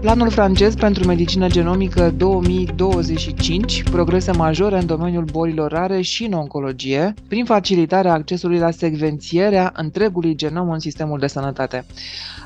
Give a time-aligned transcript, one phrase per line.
[0.00, 7.14] Planul francez pentru medicină genomică 2025, progrese majore în domeniul bolilor rare și în oncologie,
[7.28, 11.84] prin facilitarea accesului la secvențierea întregului genom în sistemul de sănătate.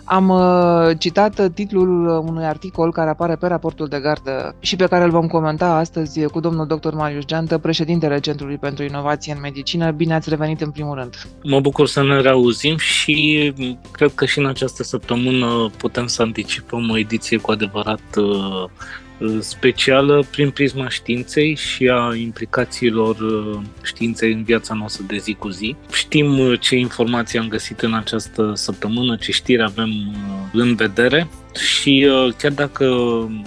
[0.04, 5.04] Am uh, citat titlul unui articol care apare pe raportul de gardă și pe care
[5.04, 6.94] îl vom comenta astăzi cu domnul dr.
[6.94, 9.90] Marius Geantă, președintele Centrului pentru Inovație în Medicină.
[9.90, 11.28] Bine ați revenit în primul rând.
[11.42, 13.52] Mă bucur să ne reauzim și
[13.90, 18.68] cred că și în această săptămână putem să anticipăm o ediție cu adevărat uh,
[19.40, 25.48] specială prin prisma științei și a implicațiilor uh, științei în viața noastră de zi cu
[25.48, 25.76] zi.
[25.92, 29.90] Știm uh, ce informații am găsit în această săptămână, ce știri avem
[30.52, 32.86] în vedere și chiar dacă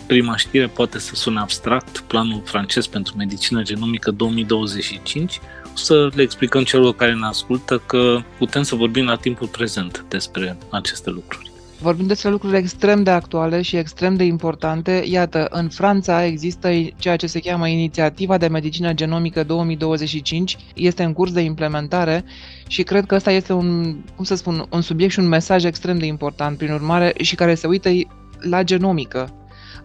[0.07, 5.39] prima știre poate să sune abstract, planul francez pentru medicină genomică 2025,
[5.73, 10.57] să le explicăm celor care ne ascultă că putem să vorbim la timpul prezent despre
[10.69, 11.54] aceste lucruri.
[11.81, 15.03] Vorbim despre lucruri extrem de actuale și extrem de importante.
[15.05, 20.57] Iată, în Franța există ceea ce se cheamă Inițiativa de Medicină Genomică 2025.
[20.75, 22.23] Este în curs de implementare
[22.67, 25.97] și cred că ăsta este un, cum să spun, un subiect și un mesaj extrem
[25.97, 27.89] de important, prin urmare, și care se uită
[28.39, 29.33] la genomică.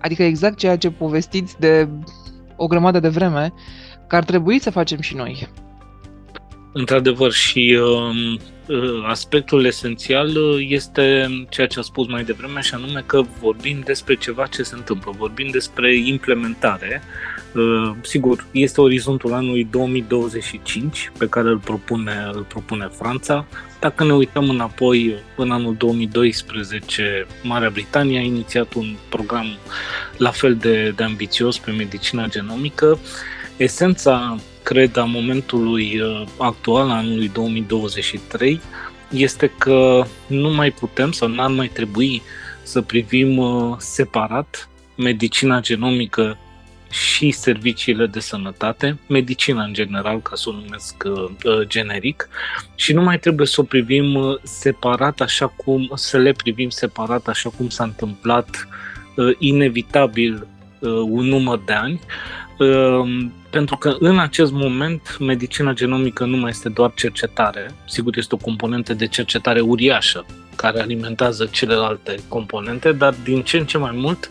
[0.01, 1.89] Adică exact ceea ce povestiți de
[2.57, 3.53] o grămadă de vreme,
[4.07, 5.49] că ar trebui să facem și noi.
[6.73, 8.41] Într-adevăr, și uh,
[9.07, 14.15] aspectul esențial uh, este ceea ce a spus mai devreme, și anume că vorbim despre
[14.15, 17.03] ceva ce se întâmplă, vorbim despre implementare.
[17.55, 23.47] Uh, sigur, este orizontul anului 2025 pe care îl propune, îl propune Franța.
[23.81, 29.47] Dacă ne uităm înapoi, în anul 2012, Marea Britanie a inițiat un program
[30.17, 32.99] la fel de, de ambițios pe medicina genomică.
[33.57, 38.61] Esența cred, a momentului uh, actual, anului 2023,
[39.11, 42.23] este că nu mai putem sau n-ar mai trebui
[42.63, 46.39] să privim uh, separat medicina genomică
[46.91, 52.29] și serviciile de sănătate, medicina în general, ca să o numesc uh, generic,
[52.75, 57.51] și nu mai trebuie să o privim separat așa cum, să le privim separat așa
[57.51, 58.69] cum s-a întâmplat
[59.39, 60.47] inevitabil
[61.05, 62.01] un număr de ani,
[63.51, 68.39] pentru că în acest moment medicina genomică nu mai este doar cercetare, sigur este o
[68.39, 70.27] componentă de cercetare uriașă
[70.57, 74.29] care alimentează celelalte componente, dar din ce în ce mai mult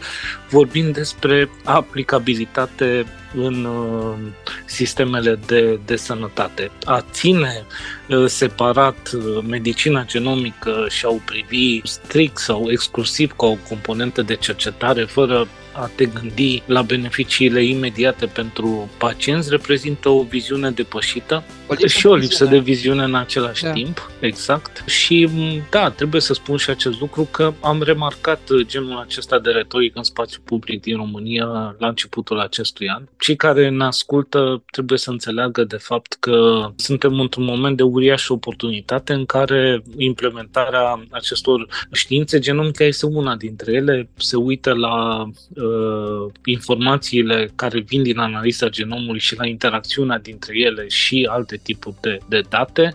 [0.49, 4.17] vorbim despre aplicabilitate în uh,
[4.65, 6.71] sistemele de, de sănătate.
[6.83, 7.65] A ține
[8.09, 14.21] uh, separat uh, medicina genomică și a o privi strict sau exclusiv ca o componentă
[14.21, 15.47] de cercetare fără
[15.79, 22.15] a te gândi la beneficiile imediate pentru pacienți reprezintă o viziune depășită o și o
[22.15, 23.71] lipsă de viziune în același da.
[23.71, 24.83] timp, exact.
[24.87, 25.29] Și
[25.69, 30.03] da, trebuie să spun și acest lucru că am remarcat genul acesta de retorică în
[30.03, 33.03] spațiu public din România la începutul acestui an.
[33.17, 38.33] Cei care ne ascultă trebuie să înțeleagă de fapt că suntem într-un moment de uriașă
[38.33, 46.31] oportunitate în care implementarea acestor științe genomică este una dintre ele, se uită la uh,
[46.45, 52.19] informațiile care vin din analiza genomului și la interacțiunea dintre ele și alte tipuri de,
[52.27, 52.93] de date,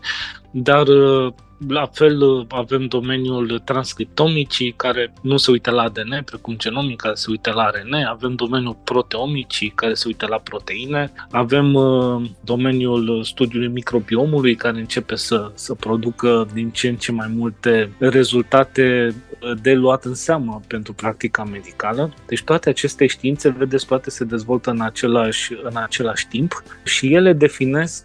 [0.52, 1.34] dar uh,
[1.69, 7.14] la fel uh, avem domeniul transcriptomicii care nu se uită la ADN, precum genomic care
[7.14, 13.25] se uită la RN, avem domeniul proteomicii care se uită la proteine, avem uh, domeniul
[13.25, 19.14] studiului microbiomului care începe să, să producă din ce în ce mai multe rezultate
[19.62, 22.14] de luat în seamă pentru practica medicală.
[22.26, 27.32] Deci toate aceste științe, vedeți, toate se dezvoltă în același, în același timp și ele
[27.32, 28.04] definesc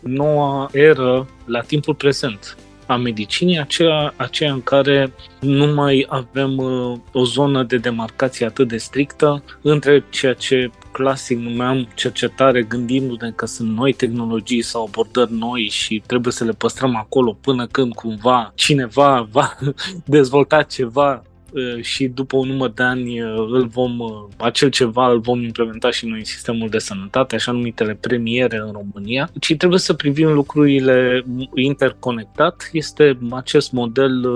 [0.00, 2.56] noua eră la timpul prezent
[2.86, 8.68] a medicinii, aceea, aceea în care nu mai avem uh, o zonă de demarcație atât
[8.68, 15.32] de strictă între ceea ce clasic numeam cercetare gândindu-ne că sunt noi tehnologii sau abordări
[15.32, 19.58] noi și trebuie să le păstrăm acolo până când cumva cineva va
[20.04, 21.22] dezvolta ceva.
[21.24, 21.33] Uh,
[21.80, 25.90] și după un număr de ani uh, îl vom, uh, acel ceva îl vom implementa
[25.90, 30.32] și noi în sistemul de sănătate, așa numitele premiere în România, ci trebuie să privim
[30.32, 31.24] lucrurile
[31.54, 32.68] interconectat.
[32.72, 34.28] Este acest model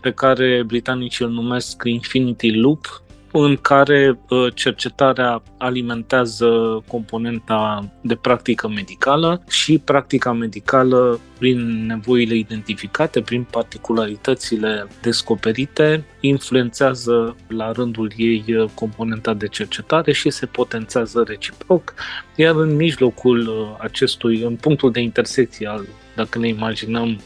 [0.00, 3.02] pe care britanicii îl numesc Infinity Loop,
[3.32, 4.18] în care
[4.54, 16.04] cercetarea alimentează componenta de practică medicală și practica medicală prin nevoile identificate, prin particularitățile descoperite,
[16.20, 21.94] influențează la rândul ei componenta de cercetare și se potențează reciproc,
[22.36, 27.20] iar în mijlocul acestui, în punctul de intersecție al dacă ne imaginăm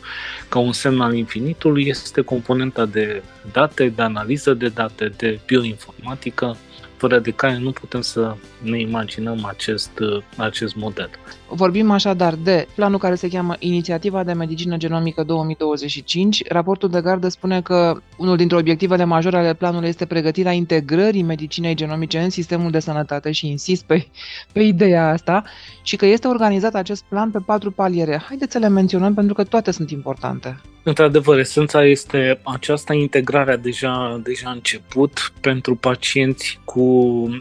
[0.49, 3.23] ca un semn al infinitului, este componenta de
[3.53, 6.57] date, de analiză de date, de bioinformatică,
[6.97, 9.91] fără de care nu putem să ne imaginăm acest,
[10.37, 11.11] acest model.
[11.49, 16.43] Vorbim așadar de planul care se cheamă Inițiativa de Medicină Genomică 2025.
[16.49, 21.75] Raportul de gardă spune că unul dintre obiectivele majore ale planului este pregătirea integrării medicinei
[21.75, 24.07] genomice în sistemul de sănătate și insist pe,
[24.53, 25.45] pe ideea asta
[25.83, 28.23] și că este organizat acest plan pe patru paliere.
[28.27, 30.61] Haideți să le menționăm pentru că toate sunt importante.
[30.89, 36.86] Într-adevăr, esența este aceasta integrare a deja, deja început pentru pacienți cu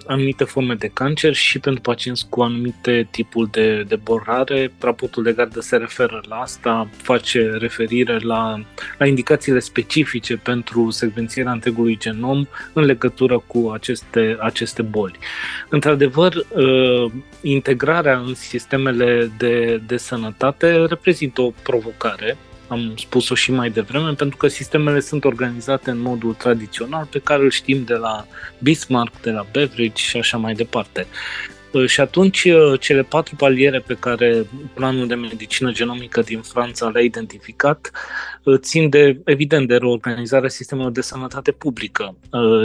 [0.06, 4.72] anumite forme de cancer și pentru pacienți cu anumite tipuri de, de boli rare.
[4.80, 8.64] Raportul de gardă se referă la asta, face referire la,
[8.98, 15.18] la indicațiile specifice pentru secvențierea întregului genom în legătură cu aceste, aceste boli.
[15.70, 17.12] Într-adevăr, uh,
[17.42, 22.38] integrarea în sistemele de, de sănătate reprezintă o provocare
[22.68, 27.44] am spus-o și mai devreme, pentru că sistemele sunt organizate în modul tradițional pe care
[27.44, 28.26] îl știm de la
[28.60, 31.08] Bismarck, de la Beveridge și așa mai departe.
[31.76, 36.88] Uh, și atunci uh, cele patru paliere pe care planul de medicină genomică din Franța
[36.88, 37.92] le-a identificat
[38.44, 42.16] uh, țin de, evident, de reorganizarea sistemelor de sănătate publică,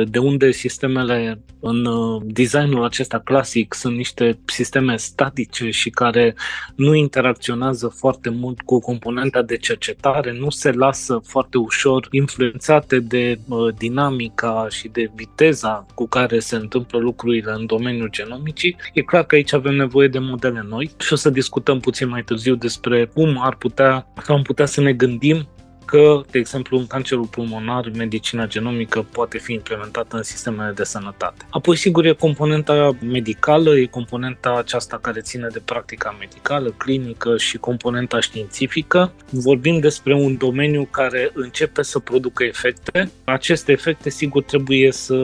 [0.05, 1.87] de unde sistemele în
[2.23, 6.35] designul acesta clasic sunt niște sisteme statice și care
[6.75, 13.39] nu interacționează foarte mult cu componenta de cercetare, nu se lasă foarte ușor influențate de
[13.79, 19.35] dinamica și de viteza cu care se întâmplă lucrurile în domeniul genomicii E clar că
[19.35, 23.39] aici avem nevoie de modele noi și o să discutăm puțin mai târziu despre cum
[23.43, 25.49] ar putea, sau am putea să ne gândim
[25.85, 31.47] că, de exemplu, în cancerul pulmonar, medicina genomică poate fi implementată în sistemele de sănătate.
[31.51, 37.59] Apoi, sigur, e componenta medicală, e componenta aceasta care ține de practica medicală, clinică și
[37.59, 39.13] componenta științifică.
[39.31, 43.11] Vorbim despre un domeniu care începe să producă efecte.
[43.25, 45.15] Aceste efecte, sigur, trebuie să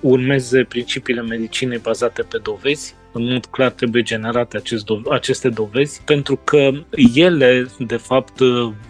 [0.00, 6.02] urmeze principiile medicinei bazate pe dovezi, în mod clar trebuie generate acest do- aceste dovezi,
[6.04, 6.70] pentru că
[7.14, 8.40] ele, de fapt,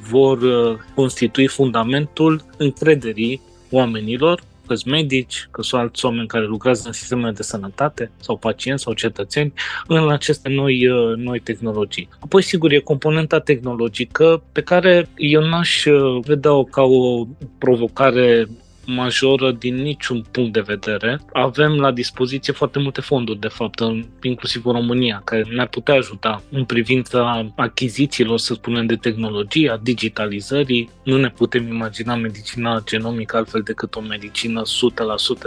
[0.09, 3.41] vor uh, constitui fundamentul încrederii
[3.71, 8.83] oamenilor că medici, că sunt alți oameni care lucrează în sistemele de sănătate sau pacienți
[8.83, 9.53] sau cetățeni
[9.87, 12.09] în aceste noi, uh, noi tehnologii.
[12.19, 17.27] Apoi, sigur, e componenta tehnologică pe care eu n-aș uh, vedea-o ca o
[17.59, 18.47] provocare
[18.87, 21.21] majoră din niciun punct de vedere.
[21.33, 23.83] Avem la dispoziție foarte multe fonduri, de fapt,
[24.23, 29.77] inclusiv în România, care ne-ar putea ajuta în privința achizițiilor, să spunem, de tehnologie, a
[29.77, 30.91] digitalizării.
[31.03, 34.63] Nu ne putem imagina medicina genomică altfel decât o medicină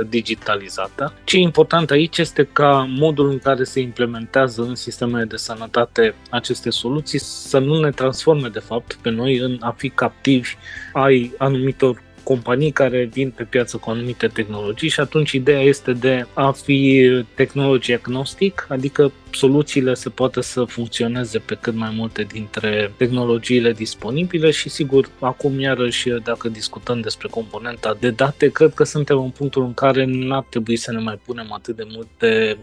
[0.05, 1.13] 100% digitalizată.
[1.23, 6.15] Ce e important aici este ca modul în care se implementează în sistemele de sănătate
[6.29, 10.55] aceste soluții să nu ne transforme, de fapt, pe noi în a fi captivi
[10.93, 16.25] ai anumitor companii care vin pe piață cu anumite tehnologii și atunci ideea este de
[16.33, 22.91] a fi tehnologie agnostic, adică soluțiile se poate să funcționeze pe cât mai multe dintre
[22.97, 29.19] tehnologiile disponibile și sigur, acum iarăși dacă discutăm despre componenta de date, cred că suntem
[29.19, 32.57] în punctul în care n-ar trebui să ne mai punem atât de multe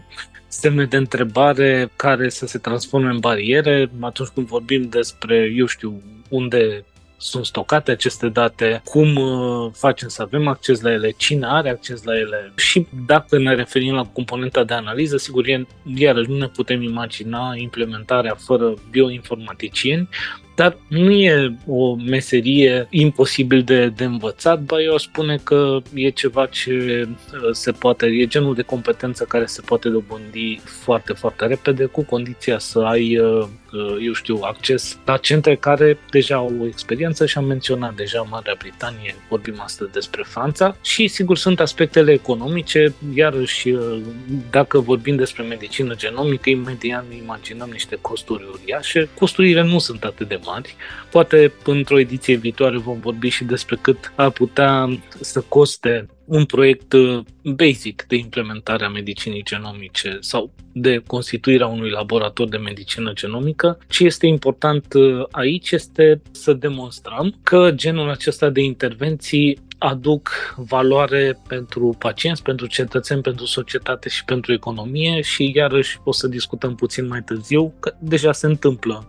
[0.47, 3.91] semne de întrebare care să se transforme în bariere.
[3.99, 6.85] Atunci când vorbim despre, eu știu, unde
[7.17, 12.03] sunt stocate aceste date, cum uh, facem să avem acces la ele, cine are acces
[12.03, 12.51] la ele.
[12.55, 15.45] Și dacă ne referim la componenta de analiză, sigur,
[15.95, 20.09] iarăși nu ne putem imagina implementarea fără bioinformaticieni,
[20.57, 26.09] dar nu e o meserie imposibil de, de învățat, ba eu aș spune că e
[26.09, 31.45] ceva ce uh, se poate, e genul de competență care se poate dobândi foarte, foarte
[31.45, 36.53] repede, cu condiția să ai, uh, uh, eu știu, acces la centre care deja au
[36.61, 41.59] o experiență și am menționat deja Marea Britanie, vorbim astăzi despre Franța și sigur sunt
[41.59, 43.73] aspectele economice, iarăși
[44.49, 50.27] dacă vorbim despre medicină genomică, imediat ne imaginăm niște costuri uriașe, costurile nu sunt atât
[50.27, 50.75] de mari.
[51.11, 56.93] Poate într-o ediție viitoare vom vorbi și despre cât ar putea să coste un proiect
[56.93, 63.77] uh, basic de implementare a medicinii genomice sau de constituirea unui laborator de medicină genomică.
[63.89, 71.39] Ce este important uh, aici este să demonstrăm că genul acesta de intervenții aduc valoare
[71.47, 77.07] pentru pacienți, pentru cetățeni, pentru societate și pentru economie și iarăși o să discutăm puțin
[77.07, 79.07] mai târziu că deja se întâmplă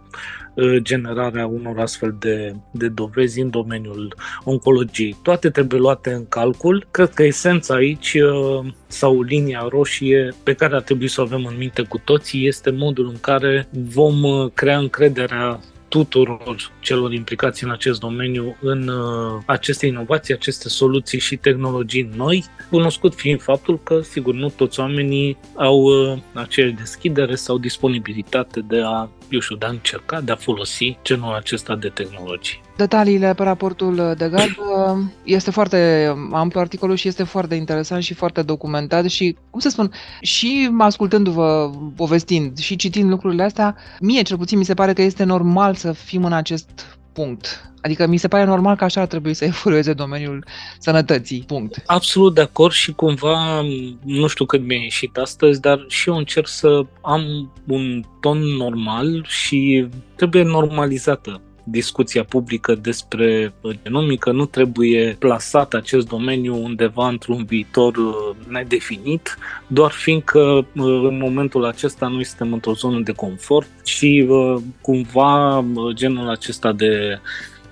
[0.59, 5.17] Uh, generarea unor astfel de, de dovezi în domeniul oncologiei.
[5.23, 6.87] Toate trebuie luate în calcul.
[6.91, 11.45] Cred că esența aici uh, sau linia roșie pe care ar trebui să o avem
[11.45, 17.65] în minte cu toții este modul în care vom uh, crea încrederea tuturor celor implicați
[17.65, 23.81] în acest domeniu în uh, aceste inovații, aceste soluții și tehnologii noi, cunoscut fiind faptul
[23.83, 29.57] că, sigur, nu toți oamenii au uh, aceeași deschidere sau disponibilitate de a, eu știu,
[29.57, 32.61] de a încerca, de a folosi genul acesta de tehnologii.
[32.77, 34.57] Detaliile pe raportul de gard
[35.23, 39.93] este foarte amplu articolul și este foarte interesant și foarte documentat și, cum să spun,
[40.21, 45.25] și ascultându-vă, povestind și citind lucrurile astea, mie cel puțin mi se pare că este
[45.25, 47.71] normal să fim în acest punct.
[47.81, 50.45] Adică mi se pare normal că așa ar trebui să evolueze domeniul
[50.79, 51.45] sănătății.
[51.47, 51.83] Punct.
[51.87, 53.63] Absolut de acord și cumva,
[54.05, 59.25] nu știu cât mi-a ieșit astăzi, dar și eu încerc să am un ton normal
[59.29, 67.97] și trebuie normalizată discuția publică despre genomică, nu trebuie plasat acest domeniu undeva într-un viitor
[67.97, 70.65] uh, nedefinit, doar fiindcă uh,
[71.09, 77.21] în momentul acesta noi suntem într-o zonă de confort și uh, cumva genul acesta de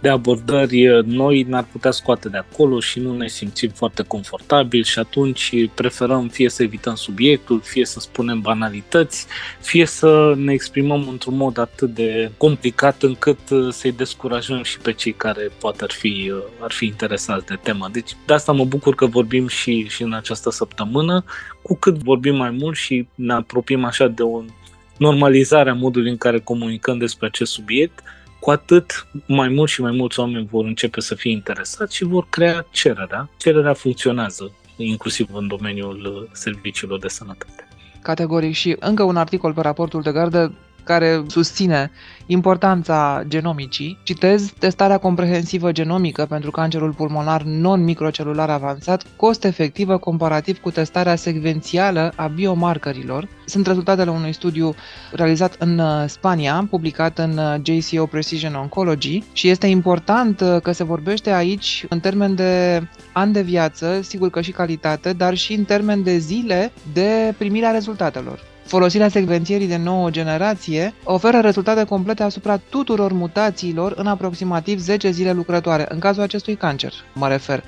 [0.07, 4.99] de abordări noi ne-ar putea scoate de acolo și nu ne simțim foarte confortabil și
[4.99, 9.27] atunci preferăm fie să evităm subiectul, fie să spunem banalități,
[9.61, 13.39] fie să ne exprimăm într-un mod atât de complicat încât
[13.71, 17.89] să-i descurajăm și pe cei care poate ar fi, ar fi interesați de temă.
[17.93, 21.25] Deci de asta mă bucur că vorbim și, și în această săptămână.
[21.63, 24.43] Cu cât vorbim mai mult și ne apropiem așa de o
[24.97, 28.03] normalizare a modului în care comunicăm despre acest subiect,
[28.47, 32.27] cu atât mai mult și mai mulți oameni vor începe să fie interesați și vor
[32.29, 33.29] crea cererea.
[33.37, 37.69] Cererea funcționează, inclusiv în domeniul serviciilor de sănătate.
[38.03, 40.53] Categoric și încă un articol pe raportul de gardă
[40.87, 41.91] care susține
[42.27, 43.99] importanța genomicii.
[44.03, 52.13] Citez, testarea comprehensivă genomică pentru cancerul pulmonar non-microcelular avansat, cost efectivă comparativ cu testarea secvențială
[52.17, 53.29] a biomarcărilor.
[53.45, 54.75] Sunt rezultatele unui studiu
[55.13, 60.73] realizat în uh, Spania, publicat în uh, JCO Precision Oncology și este important uh, că
[60.73, 65.53] se vorbește aici în termen de ani de viață, sigur că și calitate, dar și
[65.53, 68.56] în termen de zile de primirea rezultatelor.
[68.67, 75.33] Folosirea secvențierii de nouă generație oferă rezultate complete asupra tuturor mutațiilor în aproximativ 10 zile
[75.33, 77.63] lucrătoare, în cazul acestui cancer, mă refer.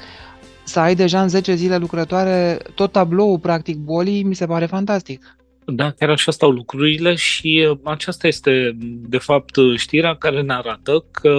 [0.64, 5.37] Să ai deja în 10 zile lucrătoare tot tabloul practic bolii, mi se pare fantastic.
[5.64, 8.76] Da, chiar așa stau lucrurile și uh, aceasta este,
[9.09, 11.35] de fapt, știrea care ne arată că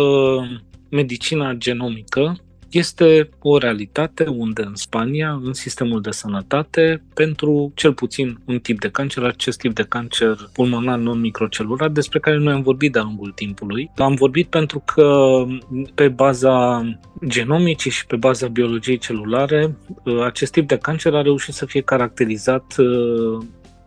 [0.89, 2.37] medicina genomică
[2.71, 8.79] este o realitate unde în Spania, în sistemul de sănătate, pentru cel puțin un tip
[8.79, 13.31] de cancer, acest tip de cancer pulmonar non-microcelular, despre care noi am vorbit de-a lungul
[13.31, 13.91] timpului.
[13.95, 15.43] Am vorbit pentru că
[15.95, 16.83] pe baza
[17.27, 19.75] genomicii și pe baza biologiei celulare,
[20.25, 22.75] acest tip de cancer a reușit să fie caracterizat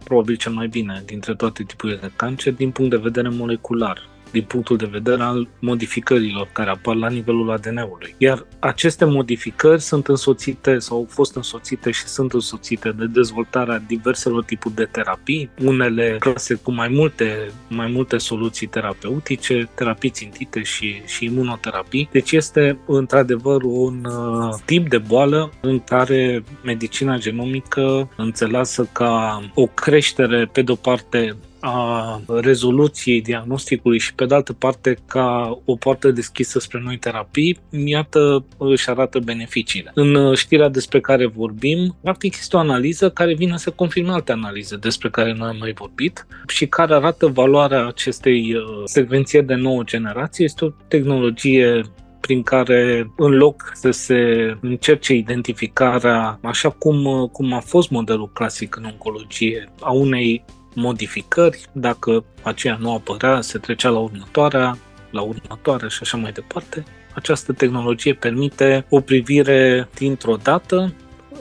[0.04, 4.42] probabil cel mai bine dintre toate tipurile de cancer din punct de vedere molecular din
[4.42, 8.14] punctul de vedere al modificărilor care apar la nivelul ADN-ului.
[8.18, 14.44] Iar aceste modificări sunt însoțite sau au fost însoțite și sunt însoțite de dezvoltarea diverselor
[14.44, 21.02] tipuri de terapii, unele clase cu mai multe, mai multe soluții terapeutice, terapii țintite și,
[21.06, 22.08] și imunoterapii.
[22.12, 29.66] Deci este într-adevăr un uh, tip de boală în care medicina genomică înțelasă ca o
[29.66, 36.10] creștere, pe de-o parte, a rezoluției diagnosticului și pe de altă parte ca o poartă
[36.10, 39.90] deschisă spre noi terapii, iată își arată beneficiile.
[39.94, 44.76] În știrea despre care vorbim, practic este o analiză care vine să confirme alte analize
[44.76, 49.82] despre care noi am mai vorbit și care arată valoarea acestei uh, secvențieri de nouă
[49.82, 50.44] generație.
[50.44, 51.82] Este o tehnologie
[52.20, 54.16] prin care în loc să se
[54.60, 62.24] încerce identificarea, așa cum, cum a fost modelul clasic în oncologie, a unei modificări, dacă
[62.42, 64.78] aceea nu apărea, se trecea la următoarea,
[65.10, 66.84] la următoarea și așa mai departe.
[67.14, 70.92] Această tehnologie permite o privire dintr-o dată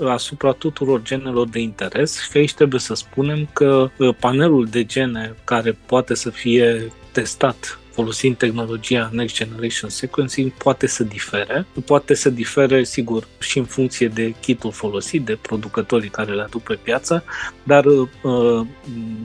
[0.07, 5.35] asupra tuturor genelor de interes și aici trebuie să spunem că uh, panelul de gene
[5.43, 11.65] care poate să fie testat folosind tehnologia Next Generation Sequencing poate să difere.
[11.85, 16.61] Poate să difere, sigur, și în funcție de kitul folosit, de producătorii care le aduc
[16.61, 17.23] pe piață,
[17.63, 18.65] dar uh,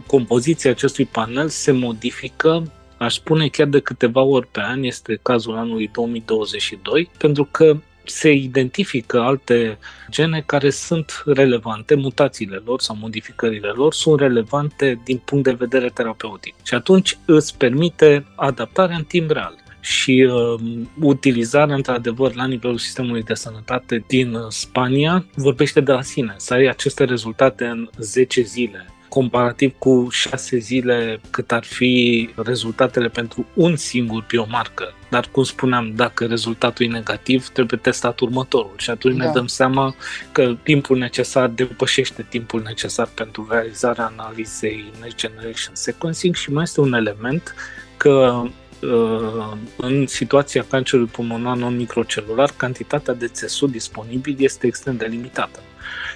[0.06, 2.62] compoziția acestui panel se modifică
[2.98, 7.76] aș spune chiar de câteva ori pe an, este cazul anului 2022, pentru că
[8.08, 9.78] se identifică alte
[10.10, 15.88] gene care sunt relevante, mutațiile lor sau modificările lor sunt relevante din punct de vedere
[15.88, 16.54] terapeutic.
[16.62, 20.60] Și atunci îți permite adaptarea în timp real și uh,
[21.00, 26.34] utilizarea, într-adevăr, la nivelul sistemului de sănătate din Spania vorbește de la sine.
[26.36, 28.86] Să ai aceste rezultate în 10 zile
[29.16, 34.94] comparativ cu șase zile cât ar fi rezultatele pentru un singur biomarker.
[35.10, 39.24] Dar, cum spuneam, dacă rezultatul e negativ, trebuie testat următorul și atunci da.
[39.24, 39.94] ne dăm seama
[40.32, 46.80] că timpul necesar depășește timpul necesar pentru realizarea analizei Next Generation Sequencing și mai este
[46.80, 47.54] un element
[47.96, 48.42] că
[48.82, 55.60] uh, în situația cancerului pulmonar non-microcelular, cantitatea de țesut disponibil este extrem de limitată.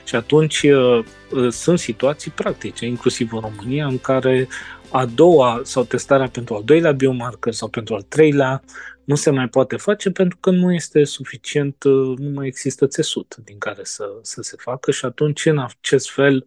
[0.05, 4.49] Și atunci uh, uh, sunt situații practice, inclusiv în România, în care
[4.91, 8.63] a doua sau testarea pentru al doilea biomarker sau pentru al treilea
[9.05, 13.37] nu se mai poate face pentru că nu este suficient, uh, nu mai există țesut
[13.45, 16.45] din care să, să se facă și atunci în acest fel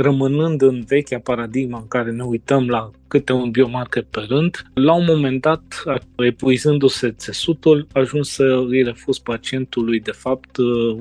[0.00, 4.94] rămânând în vechea paradigma în care ne uităm la câte un biomarker pe rând, la
[4.94, 5.82] un moment dat,
[6.16, 10.58] epuizându-se țesutul, ajuns să îi refuz pacientului, de fapt,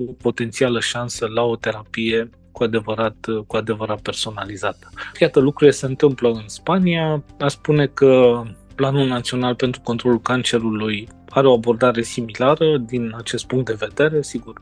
[0.07, 4.89] o potențială șansă la o terapie cu adevărat, cu adevărat personalizată.
[5.19, 7.23] Iată, lucrurile se întâmplă în Spania.
[7.39, 8.41] A spune că
[8.75, 14.61] Planul Național pentru Controlul Cancerului are o abordare similară din acest punct de vedere, sigur,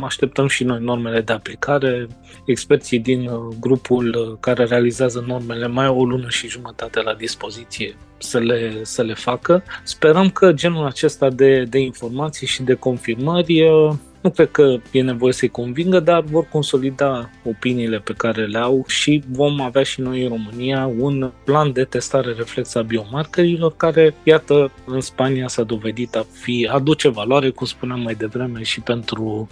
[0.00, 2.06] așteptăm și noi normele de aplicare.
[2.44, 7.14] Experții din uh, grupul uh, care realizează normele mai au o lună și jumătate la
[7.14, 9.62] dispoziție să le, să le facă.
[9.82, 15.02] Sperăm că genul acesta de, de informații și de confirmări uh, nu cred că e
[15.02, 20.00] nevoie să-i convingă, dar vor consolida opiniile pe care le au și vom avea și
[20.00, 25.62] noi în România un plan de testare reflex a biomarkerilor care, iată, în Spania s-a
[25.62, 29.48] dovedit a fi, aduce valoare, cum spuneam mai devreme, și pentru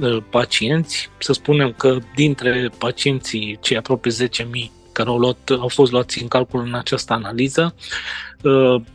[0.00, 1.10] uh, pacienți.
[1.18, 4.26] Să spunem că dintre pacienții cei aproape 10.000
[4.92, 8.27] care au, luat, au fost luați în calcul în această analiză, uh,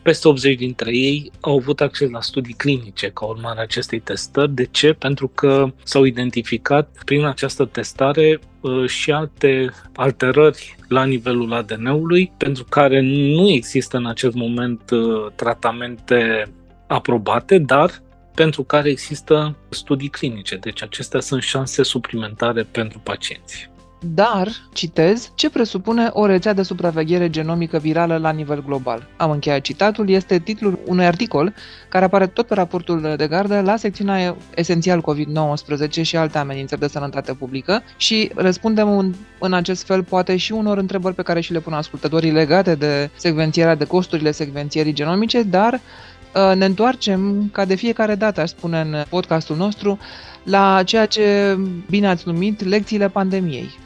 [0.01, 4.51] peste 80 dintre ei au avut acces la studii clinice ca urmare a acestei testări.
[4.51, 4.93] De ce?
[4.93, 12.65] Pentru că s-au identificat prin această testare uh, și alte alterări la nivelul ADN-ului, pentru
[12.69, 16.51] care nu există în acest moment uh, tratamente
[16.87, 18.01] aprobate, dar
[18.35, 20.55] pentru care există studii clinice.
[20.55, 23.71] Deci acestea sunt șanse suplimentare pentru pacienți.
[24.05, 29.07] Dar, citez, ce presupune o rețea de supraveghere genomică virală la nivel global.
[29.17, 31.53] Am încheiat citatul, este titlul unui articol
[31.89, 36.87] care apare tot pe raportul de gardă la secțiunea esențial COVID-19 și alte amenințări de
[36.87, 41.51] sănătate publică și răspundem în, în acest fel poate și unor întrebări pe care și
[41.51, 47.65] le pun ascultătorii legate de secvențierea, de costurile secvențierii genomice, dar uh, ne întoarcem, ca
[47.65, 49.99] de fiecare dată, aș spune în podcastul nostru,
[50.43, 51.57] la ceea ce
[51.89, 53.81] bine ați numit lecțiile pandemiei.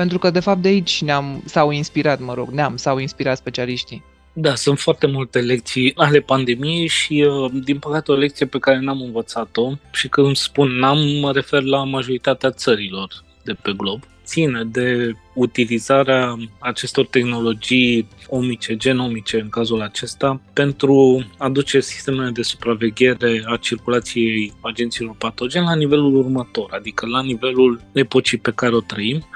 [0.00, 4.04] Pentru că, de fapt, de aici ne-am, s-au inspirat, mă rog, ne-am, s-au inspirat specialiștii.
[4.32, 8.78] Da, sunt foarte multe lecții ale pandemiei și, uh, din păcate, o lecție pe care
[8.78, 14.64] n-am învățat-o și când spun n-am, mă refer la majoritatea țărilor de pe glob ține
[14.64, 23.42] de utilizarea acestor tehnologii omice, genomice în cazul acesta, pentru a duce sistemele de supraveghere
[23.46, 29.26] a circulației agenților patogeni la nivelul următor, adică la nivelul epocii pe care o trăim.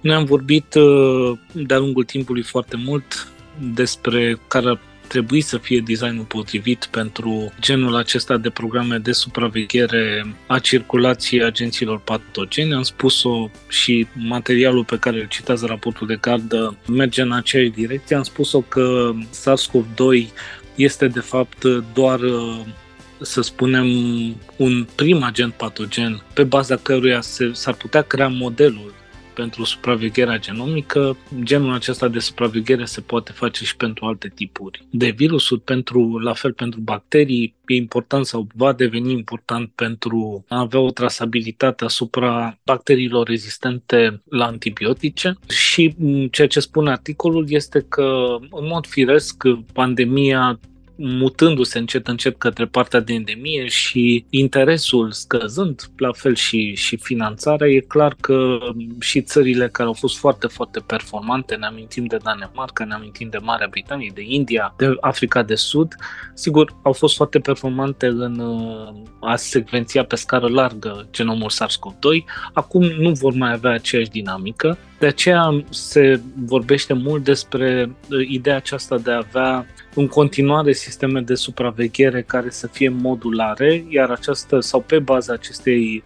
[0.00, 3.32] Noi am vorbit uh, de-a lungul timpului foarte mult
[3.74, 10.58] despre care trebui să fie designul potrivit pentru genul acesta de programe de supraveghere a
[10.58, 12.74] circulației agenților patogene.
[12.74, 18.16] Am spus-o și materialul pe care îl citează raportul de gardă merge în aceeași direcție.
[18.16, 20.28] Am spus-o că SARS-CoV-2
[20.74, 21.64] este de fapt
[21.94, 22.20] doar
[23.20, 23.86] să spunem,
[24.56, 28.94] un prim agent patogen pe baza căruia se, s-ar putea crea modelul
[29.36, 35.10] pentru supravegherea genomică, genul acesta de supraveghere se poate face și pentru alte tipuri de
[35.10, 40.80] virusuri, pentru, la fel pentru bacterii, e important sau va deveni important pentru a avea
[40.80, 45.34] o trasabilitate asupra bacteriilor rezistente la antibiotice.
[45.48, 45.94] Și
[46.30, 50.60] ceea ce spune articolul este că, în mod firesc, pandemia
[50.96, 57.68] mutându-se încet încet către partea de endemie și interesul scăzând, la fel și, și finanțarea,
[57.68, 58.58] e clar că
[59.00, 63.38] și țările care au fost foarte, foarte performante, ne amintim de Danemarca, ne amintim de
[63.38, 65.94] Marea Britanie, de India, de Africa de Sud,
[66.34, 72.82] sigur, au fost foarte performante în uh, a secvenția pe scară largă genomul SARS-CoV-2, acum
[72.82, 78.98] nu vor mai avea aceeași dinamică, de aceea se vorbește mult despre uh, ideea aceasta
[78.98, 84.80] de a avea în continuare sisteme de supraveghere care să fie modulare, iar această sau
[84.80, 86.02] pe baza acestei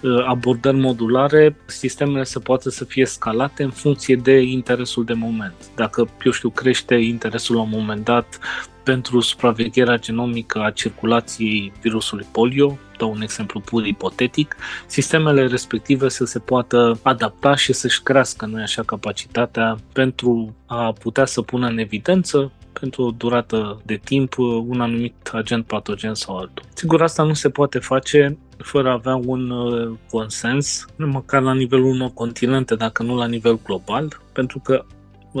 [0.00, 5.54] uh, abordări modulare, sistemele să poată să fie scalate în funcție de interesul de moment.
[5.74, 8.38] Dacă, eu știu, crește interesul la un moment dat
[8.82, 16.24] pentru supravegherea genomică a circulației virusului polio, dau un exemplu pur ipotetic, sistemele respective să
[16.24, 21.78] se poată adapta și să-și crească, nu așa, capacitatea pentru a putea să pună în
[21.78, 26.64] evidență pentru o durată de timp un anumit agent patogen sau altul.
[26.74, 31.84] Sigur, asta nu se poate face fără a avea un uh, consens, măcar la nivelul
[31.84, 34.84] unor continente, dacă nu la nivel global, pentru că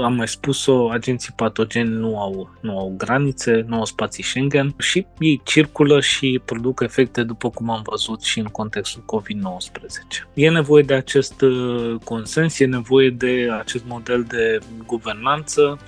[0.02, 5.06] am mai spus-o, agenții patogeni nu au, nu au granițe, nu au spații Schengen și
[5.18, 10.32] ei circulă și produc efecte după cum am văzut și în contextul COVID-19.
[10.34, 15.78] E nevoie de acest uh, consens, e nevoie de acest model de guvernanță,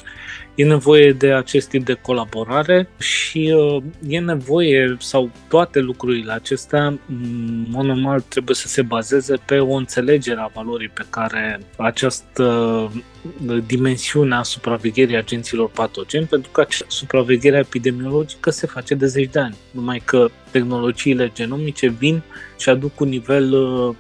[0.59, 6.85] e nevoie de acest tip de colaborare și uh, e nevoie, sau toate lucrurile acestea,
[6.87, 12.45] în mod normal, trebuie să se bazeze pe o înțelegere a valorii pe care această
[13.47, 19.39] uh, dimensiune a supravegherii agenților patogeni, pentru că supravegherea epidemiologică se face de zeci de
[19.39, 22.23] ani, numai că tehnologiile genomice vin
[22.59, 23.95] și aduc un nivel uh,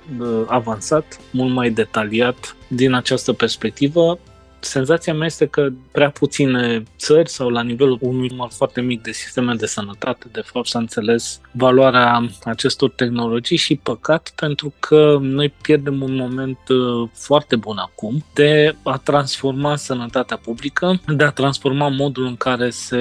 [0.47, 4.19] avansat, mult mai detaliat din această perspectivă,
[4.61, 9.13] Senzația mea este că prea puține țări sau la nivelul unui număr foarte mic de
[9.13, 15.55] sisteme de sănătate, de fapt, s-a înțeles valoarea acestor tehnologii și păcat pentru că noi
[15.63, 21.89] pierdem un moment uh, foarte bun acum de a transforma sănătatea publică, de a transforma
[21.89, 22.99] modul în care se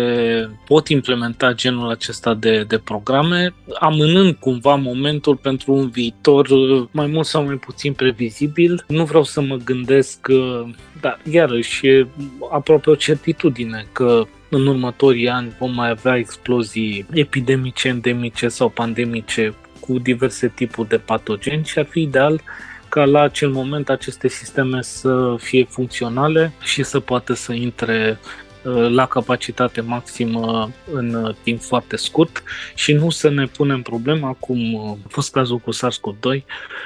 [0.66, 7.08] pot implementa genul acesta de, de programe, amânând cumva momentul pentru un viitor uh, mai
[7.08, 8.84] mult sau mai puțin previzibil.
[8.88, 10.70] Nu vreau să mă gândesc, uh,
[11.02, 12.08] dar iar iarăși e
[12.52, 19.54] aproape o certitudine că în următorii ani vom mai avea explozii epidemice, endemice sau pandemice
[19.80, 22.42] cu diverse tipuri de patogeni și ar fi ideal
[22.90, 28.47] ca la acel moment aceste sisteme să fie funcționale și să poată să intre Uh,
[28.90, 32.44] la capacitate maximă în uh, timp foarte scurt
[32.76, 36.44] și nu să ne punem problema, cum uh, a fost cazul cu SARS-CoV-2,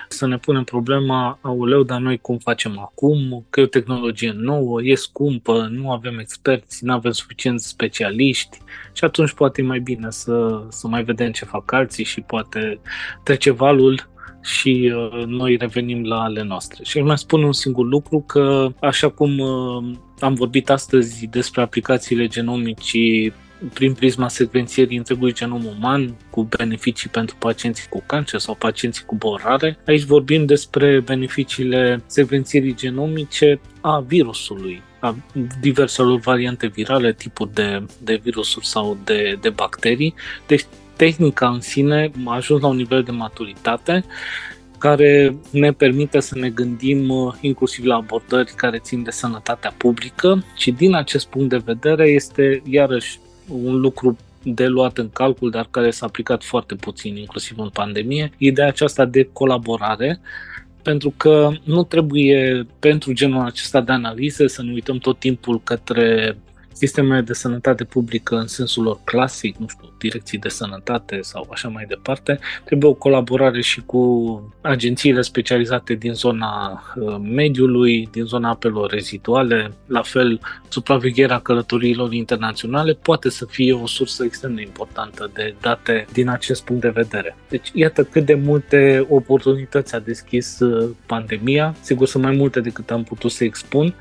[0.08, 4.84] să ne punem problema, auleu, dar noi cum facem acum, că e o tehnologie nouă,
[4.84, 8.58] e scumpă, nu avem experți, nu avem suficienți specialiști.
[8.94, 12.80] Și atunci poate e mai bine să, să mai vedem ce fac alții și poate
[13.24, 14.10] trece valul
[14.42, 16.84] și uh, noi revenim la ale noastre.
[16.84, 22.28] Și mai spun un singur lucru, că așa cum uh, am vorbit astăzi despre aplicațiile
[22.28, 23.32] genomici
[23.74, 29.16] prin prisma secvențierii întregului genom uman, cu beneficii pentru pacienții cu cancer sau pacienții cu
[29.16, 29.78] bolare.
[29.88, 35.16] Aici vorbim despre beneficiile secvențierii genomice a virusului, a
[35.62, 40.14] diverselor variante virale, tipuri de, de virusuri sau de, de bacterii.
[40.48, 40.66] Deci
[41.02, 44.04] tehnica în sine a ajuns la un nivel de maturitate
[44.78, 50.44] care ne permite să ne gândim uh, inclusiv la abordări care țin de sănătatea publică
[50.56, 55.68] și din acest punct de vedere este iarăși un lucru de luat în calcul, dar
[55.72, 60.20] care s-a aplicat foarte puțin, inclusiv în pandemie, ideea aceasta de colaborare,
[60.82, 66.38] pentru că nu trebuie pentru genul acesta de analize să ne uităm tot timpul către
[66.72, 71.68] sistemele de sănătate publică în sensul lor clasic, nu știu, direcții de sănătate sau așa
[71.68, 74.02] mai departe, trebuie o colaborare și cu
[74.62, 82.94] agențiile specializate din zona uh, mediului, din zona apelor reziduale, la fel supravegherea călătoriilor internaționale
[82.94, 87.36] poate să fie o sursă extrem de importantă de date din acest punct de vedere.
[87.50, 92.92] Deci iată cât de multe oportunități a deschis uh, pandemia, sigur sunt mai multe decât
[92.92, 93.94] am putut să expun,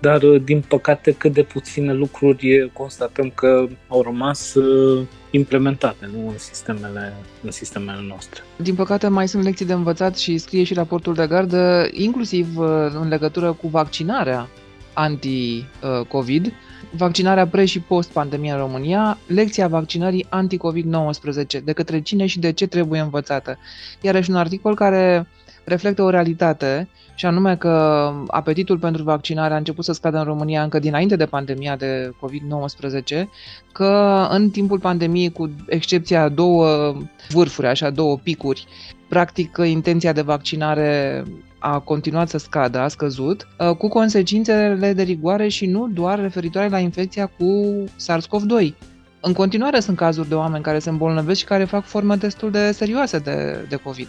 [0.00, 6.28] dar uh, din păcate cât de puține lucruri constatăm că au rămas uh, implementate nu
[6.28, 8.42] în sistemele, în sistemele noastre.
[8.56, 12.66] Din păcate mai sunt lecții de învățat și scrie și raportul de gardă, inclusiv uh,
[13.00, 14.48] în legătură cu vaccinarea
[14.92, 16.52] anti-COVID,
[16.90, 22.66] vaccinarea pre- și post-pandemie în România, lecția vaccinării anti-COVID-19, de către cine și de ce
[22.66, 23.58] trebuie învățată.
[24.00, 25.26] Iarăși un articol care
[25.68, 30.62] reflectă o realitate și anume că apetitul pentru vaccinare a început să scadă în România
[30.62, 33.24] încă dinainte de pandemia de COVID-19,
[33.72, 36.96] că în timpul pandemiei, cu excepția două
[37.28, 38.66] vârfuri, așa, două picuri,
[39.08, 41.24] practic intenția de vaccinare
[41.58, 46.78] a continuat să scadă, a scăzut, cu consecințele de rigoare și nu doar referitoare la
[46.78, 48.74] infecția cu SARS-CoV-2.
[49.20, 52.70] În continuare sunt cazuri de oameni care se îmbolnăvesc și care fac forme destul de
[52.72, 54.08] serioase de, de COVID.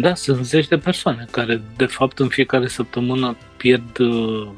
[0.00, 4.48] Da, sunt zeci de persoane care, de fapt, în fiecare săptămână pierd uh,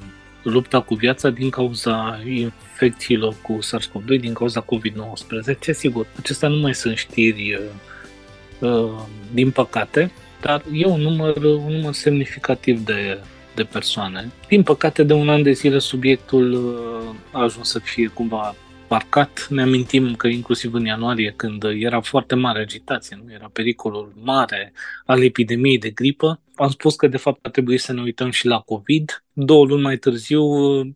[0.43, 5.71] lupta cu viața din cauza infecțiilor cu SARS-CoV-2, din cauza COVID-19.
[5.71, 7.59] Sigur, acestea nu mai sunt știri,
[8.61, 13.19] uh, uh, din păcate, dar e un număr, un număr semnificativ de,
[13.55, 14.33] de persoane.
[14.49, 18.55] Din păcate, de un an de zile, subiectul uh, a ajuns să fie cumva
[18.89, 19.47] parcat.
[19.51, 24.73] Ne amintim că inclusiv în ianuarie, când era foarte mare agitație, nu era pericolul mare
[25.07, 28.47] al epidemiei de gripă, am spus că de fapt ar trebui să ne uităm și
[28.47, 29.25] la COVID.
[29.33, 30.43] Două luni mai târziu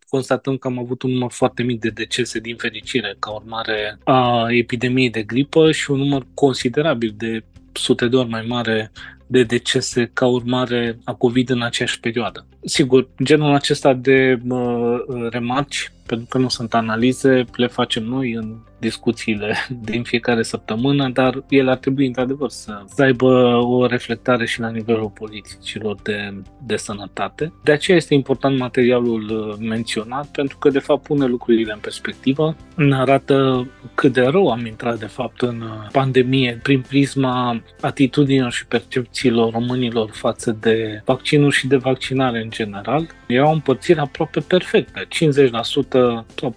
[0.09, 4.46] constatăm că am avut un număr foarte mic de decese din fericire ca urmare a
[4.50, 8.92] epidemiei de gripă și un număr considerabil de sute de ori mai mare
[9.26, 12.46] de decese ca urmare a COVID în aceeași perioadă.
[12.64, 14.96] Sigur, genul acesta de uh,
[15.31, 19.57] remarci, pentru că nu sunt analize, le facem noi în discuțiile
[19.90, 24.70] din fiecare săptămână, dar ele ar trebui într-adevăr să, să aibă o reflectare și la
[24.70, 27.53] nivelul politicilor de, de sănătate.
[27.64, 32.57] De aceea este important materialul uh, menționat, pentru că de fapt pune lucrurile în perspectivă,
[32.77, 38.53] ne arată cât de rău am intrat de fapt în uh, pandemie prin prisma atitudinilor
[38.53, 43.07] și percepțiilor românilor față de vaccinuri și de vaccinare în general.
[43.27, 45.01] Era o împărțire aproape perfectă.
[45.01, 46.02] 50%
[46.35, 46.55] sau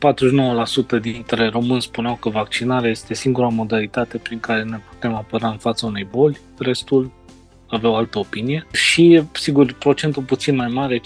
[0.98, 5.48] 49% dintre români spuneau spuneau că vaccinarea este singura modalitate prin care ne putem apăra
[5.48, 7.12] în fața unei boli, restul
[7.68, 11.02] aveau altă opinie și, sigur, procentul puțin mai mare, 55%,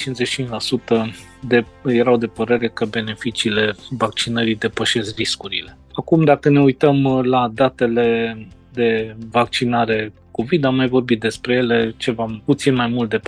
[1.47, 5.77] de, erau de părere că beneficiile vaccinării depășesc riscurile.
[5.93, 8.37] Acum, dacă ne uităm la datele
[8.73, 13.19] de vaccinare COVID, am mai vorbit despre ele, ceva puțin mai mult de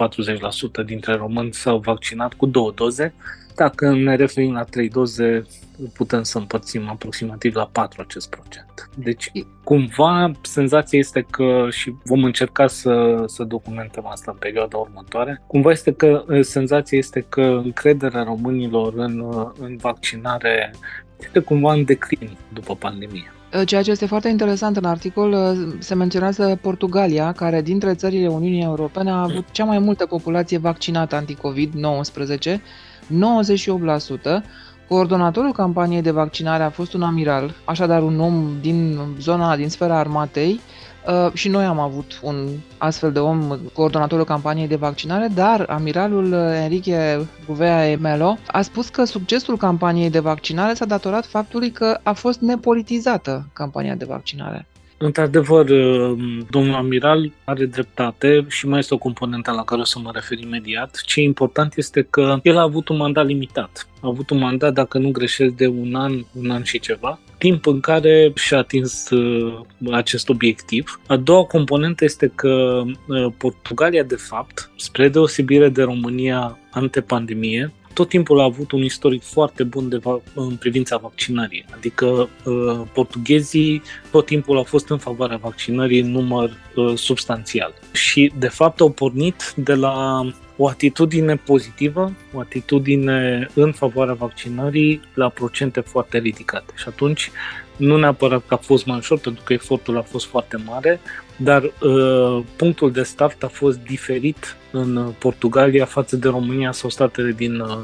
[0.84, 3.14] 40% dintre români s-au vaccinat cu două doze.
[3.56, 5.46] Dacă ne referim la trei doze,
[5.94, 8.90] putem să împărțim aproximativ la 4 acest procent.
[8.96, 9.32] Deci,
[9.64, 15.72] cumva, senzația este că, și vom încerca să, să documentăm asta în perioada următoare, cumva
[15.72, 19.26] este că, senzația este că încrederea românilor în,
[19.60, 20.74] în vaccinare
[21.20, 23.32] este cumva în declin după pandemie.
[23.66, 29.12] Ceea ce este foarte interesant în articol, se menționează Portugalia, care dintre țările Uniunii Europene
[29.12, 32.62] a avut cea mai multă populație vaccinată anticovid-19,
[33.10, 34.44] 98%,
[34.88, 39.98] Coordonatorul campaniei de vaccinare a fost un amiral, așadar un om din zona, din sfera
[39.98, 40.60] armatei,
[41.08, 46.34] Uh, și noi am avut un astfel de om, coordonatorul campaniei de vaccinare, dar amiralul
[46.34, 52.14] Enrique Guvea Melo a spus că succesul campaniei de vaccinare s-a datorat faptului că a
[52.14, 54.66] fost nepolitizată campania de vaccinare.
[55.04, 56.18] Într-adevăr, uh,
[56.50, 60.38] domnul Amiral are dreptate și mai este o componentă la care o să mă refer
[60.40, 61.02] imediat.
[61.06, 63.88] Ce e important este că el a avut un mandat limitat.
[64.02, 67.66] A avut un mandat, dacă nu greșesc, de un an, un an și ceva, timp
[67.66, 69.62] în care și-a atins uh,
[69.92, 71.02] acest obiectiv.
[71.08, 78.10] A doua componentă este că uh, Portugalia, de fapt, spre deosebire de România antepandemie, tot
[78.10, 81.66] timpul a avut un istoric foarte bun de va- în privința vaccinării.
[81.76, 82.06] Adică
[82.46, 87.74] uh, portughezii tot timpul au fost în favoarea vaccinării în număr uh, substanțial.
[87.92, 90.22] Și de fapt au pornit de la
[90.58, 96.74] o atitudine pozitivă, o atitudine în favoarea vaccinării la procente foarte ridicate.
[96.76, 97.32] Și atunci
[97.76, 101.00] nu neapărat că a fost mai ușor, pentru că efortul a fost foarte mare,
[101.36, 107.32] dar uh, punctul de start a fost diferit în Portugalia față de România sau statele
[107.32, 107.78] din, uh,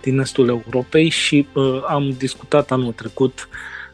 [0.00, 3.48] din estul Europei și uh, am discutat anul trecut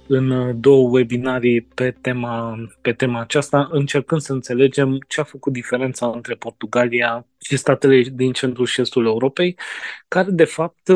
[0.09, 5.53] în uh, două webinarii pe tema, pe tema aceasta, încercând să înțelegem ce a făcut
[5.53, 9.57] diferența între Portugalia și statele din centrul și estul Europei,
[10.09, 10.89] care de fapt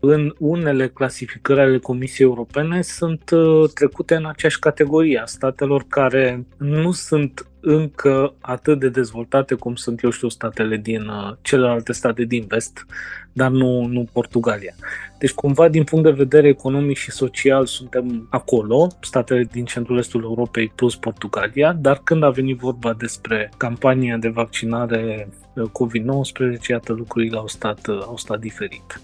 [0.00, 3.30] în unele clasificări ale Comisiei Europene sunt
[3.74, 10.02] trecute în aceeași categorie a statelor care nu sunt încă atât de dezvoltate cum sunt,
[10.02, 12.86] eu știu, statele din uh, celelalte state din vest,
[13.32, 14.74] dar nu, nu Portugalia.
[15.18, 20.22] Deci, cumva, din punct de vedere economic și social, suntem acolo, statele din centrul estul
[20.22, 26.92] Europei plus Portugalia, dar când a venit vorba despre campania de vaccinare uh, COVID-19, iată,
[26.92, 29.00] lucrurile au stat, uh, au stat diferit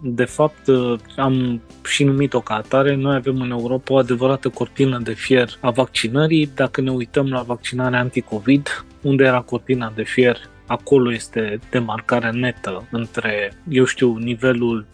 [0.00, 0.68] de fapt
[1.16, 2.94] am și numit-o ca atare.
[2.94, 6.50] Noi avem în Europa o adevărată cortină de fier a vaccinării.
[6.54, 12.88] Dacă ne uităm la vaccinarea anti-COVID, unde era cortina de fier acolo este demarcarea netă
[12.90, 14.86] între, eu știu, nivelul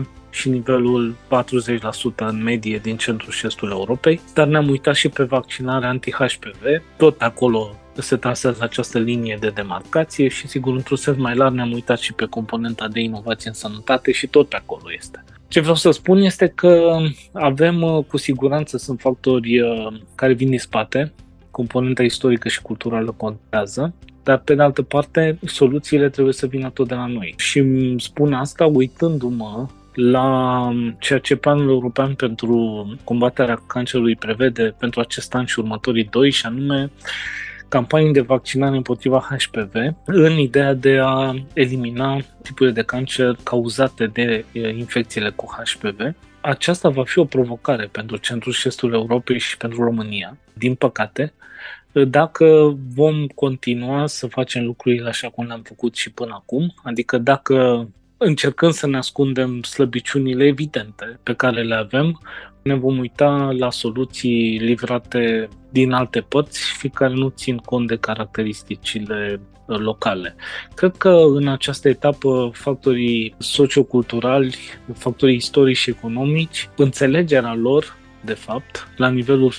[0.30, 1.16] și nivelul 40%
[2.16, 6.62] în medie din centrul și estul Europei, dar ne-am uitat și pe vaccinarea anti-HPV,
[6.96, 11.72] tot acolo se trasează această linie de demarcație și sigur într-un sens mai larg ne-am
[11.72, 15.24] uitat și pe componenta de inovație în sănătate și tot pe acolo este.
[15.48, 16.96] Ce vreau să spun este că
[17.32, 21.12] avem uh, cu siguranță sunt factori uh, care vin din spate,
[21.50, 26.88] componenta istorică și culturală contează, dar pe de altă parte soluțiile trebuie să vină tot
[26.88, 27.34] de la noi.
[27.36, 35.00] Și îmi spun asta uitându-mă la ceea ce planul european pentru combaterea cancerului prevede pentru
[35.00, 36.90] acest an și următorii doi, și anume
[37.68, 39.74] campanii de vaccinare împotriva HPV
[40.04, 46.14] în ideea de a elimina tipurile de cancer cauzate de infecțiile cu HPV.
[46.40, 51.32] aceasta va fi o provocare pentru centrul și estul Europei și pentru România, din păcate,
[51.92, 57.88] dacă vom continua să facem lucrurile așa cum le-am făcut și până acum, adică dacă
[58.16, 62.20] încercăm să ne ascundem slăbiciunile evidente pe care le avem,
[62.64, 67.96] ne vom uita la soluții livrate din alte părți și care nu țin cont de
[67.96, 70.34] caracteristicile locale.
[70.74, 74.56] Cred că în această etapă factorii socioculturali,
[74.94, 79.52] factorii istorici și economici, înțelegerea lor, de fapt, la nivelul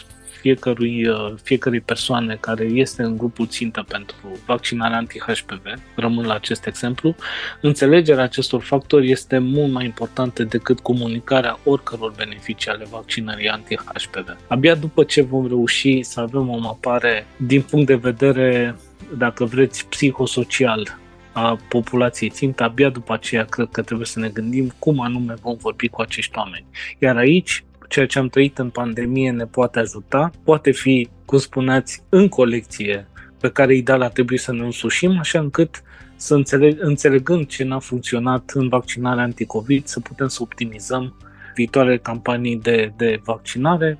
[0.46, 5.64] fiecărui, uh, fiecărui persoane care este în grupul țintă pentru vaccinarea anti-HPV,
[5.96, 7.16] rămân la acest exemplu,
[7.62, 14.38] înțelegerea acestor factori este mult mai importantă decât comunicarea oricăror beneficii ale vaccinării anti-HPV.
[14.48, 18.76] Abia după ce vom reuși să avem o mapare din punct de vedere,
[19.18, 20.98] dacă vreți, psihosocial
[21.32, 25.56] a populației țintă, abia după aceea cred că trebuie să ne gândim cum anume vom
[25.56, 26.66] vorbi cu acești oameni.
[27.00, 32.04] Iar aici ceea ce am trăit în pandemie ne poate ajuta, poate fi, cum spuneați,
[32.10, 33.08] în colecție
[33.40, 35.84] pe care ideal ar trebui să ne însușim, așa încât
[36.16, 41.16] să înțeleg, înțelegând ce n-a funcționat în vaccinarea anticovid, să putem să optimizăm
[41.56, 44.00] viitoarele campanii de, de vaccinare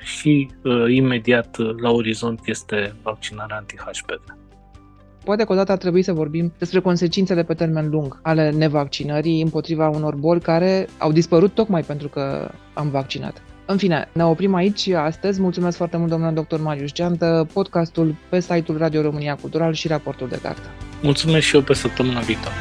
[0.00, 4.45] și uh, imediat uh, la orizont este vaccinarea anti-HPV.
[5.26, 9.88] Poate că odată ar trebui să vorbim despre consecințele pe termen lung ale nevaccinării împotriva
[9.88, 13.42] unor boli care au dispărut tocmai pentru că am vaccinat.
[13.66, 15.40] În fine, ne oprim aici astăzi.
[15.40, 16.60] Mulțumesc foarte mult, domnul dr.
[16.60, 20.68] Marius Geantă, podcastul pe site-ul Radio România Cultural și raportul de carte.
[21.02, 22.56] Mulțumesc și eu pe săptămâna viitoare.